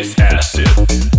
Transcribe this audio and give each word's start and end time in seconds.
It's 0.00 0.18
acid. 0.18 1.17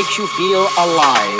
Makes 0.00 0.16
you 0.16 0.26
feel 0.28 0.66
alive. 0.78 1.39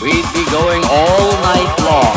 We'd 0.00 0.24
be 0.32 0.44
going 0.52 0.84
all 0.84 1.32
night 1.42 1.74
long. 1.80 2.14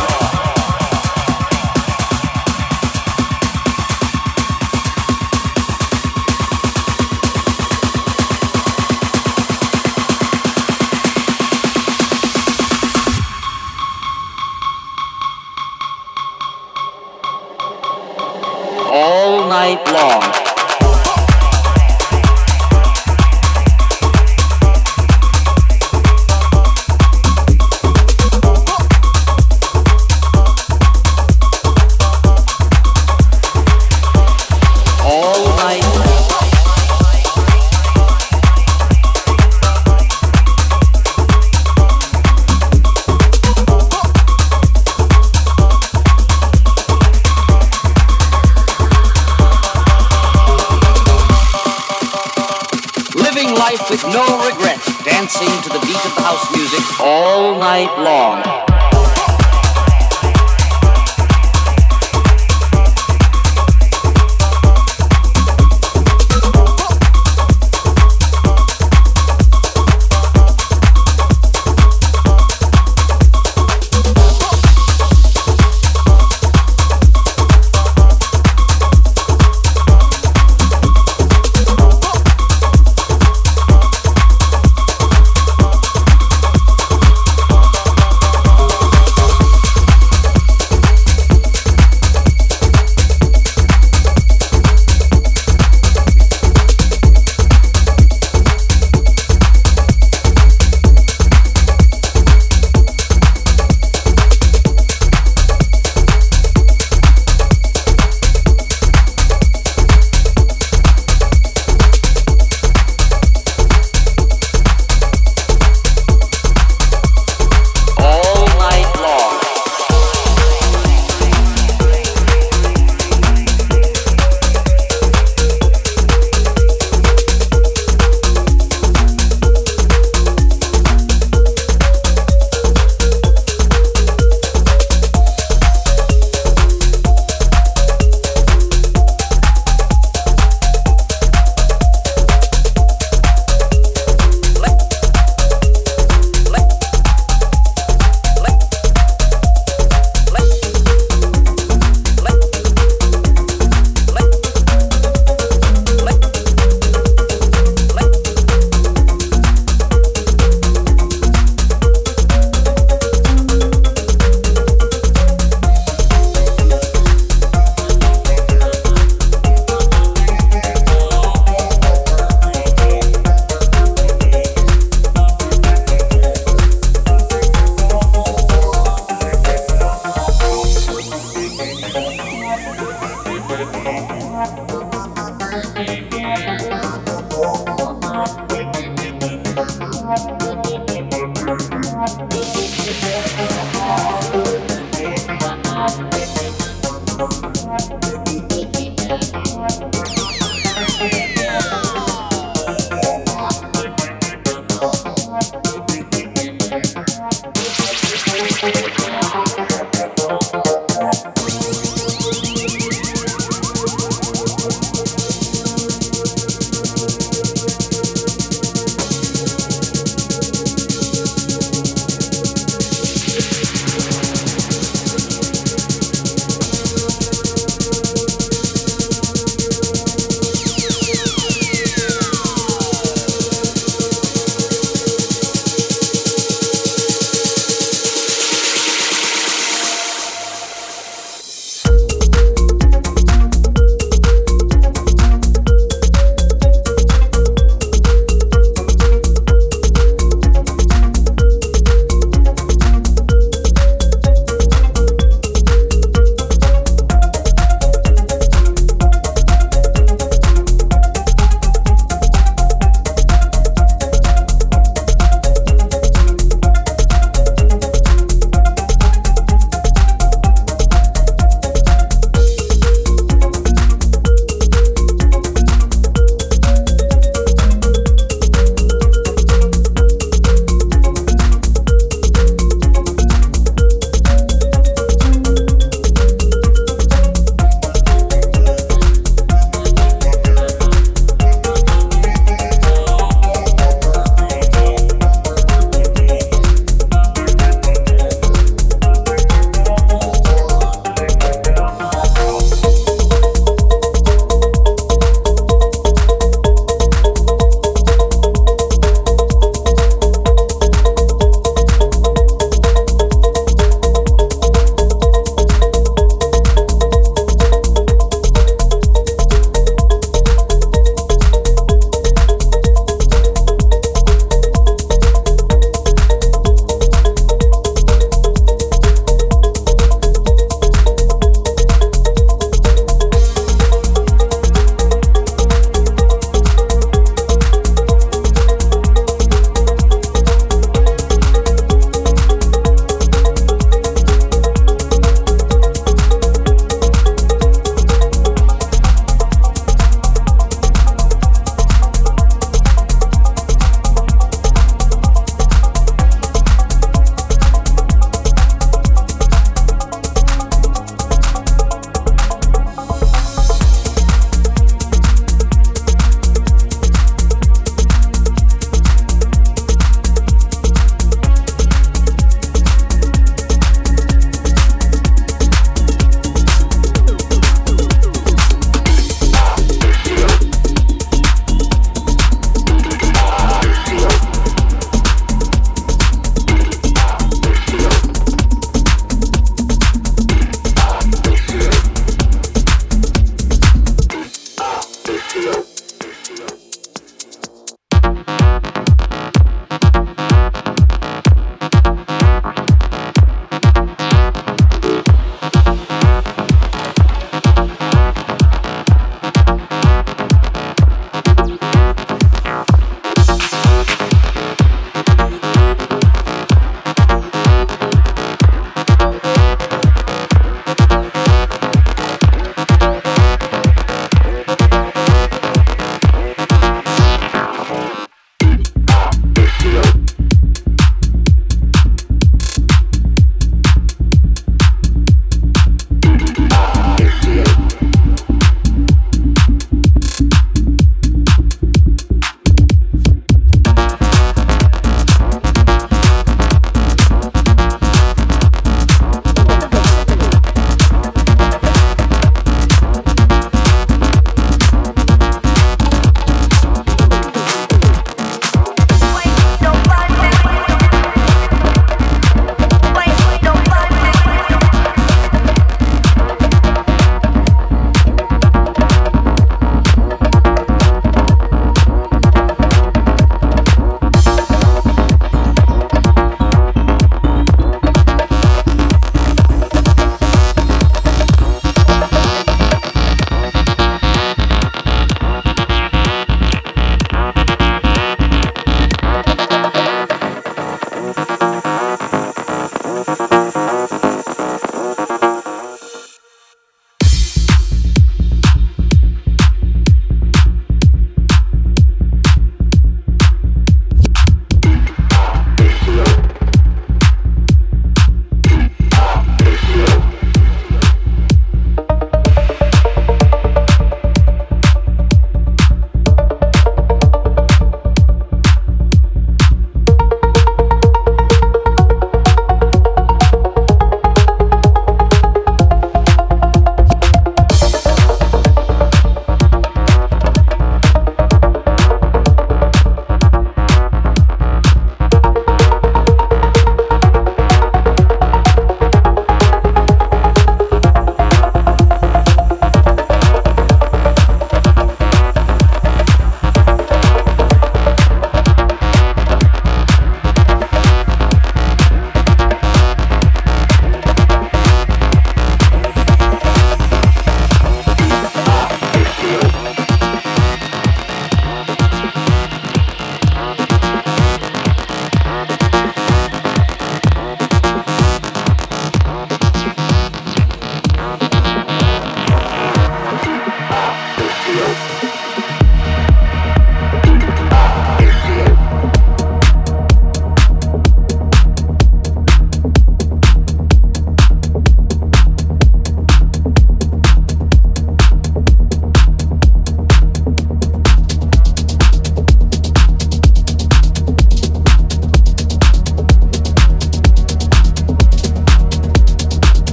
All 18.94 19.48
night 19.50 19.84
long. 19.92 20.31